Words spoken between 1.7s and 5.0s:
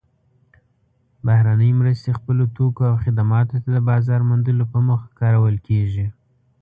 مرستې خپلو توکو او خدماتو ته د بازار موندلو په